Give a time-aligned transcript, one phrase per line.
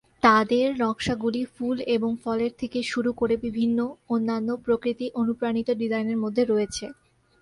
[0.23, 3.79] তাদের নকশাগুলি ফুল এবং ফলের থেকে শুরু করে বিভিন্ন
[4.09, 6.85] অন্যান্য প্রকৃতি-অনুপ্রাণিত ডিজাইনের মধ্যে রয়েছে।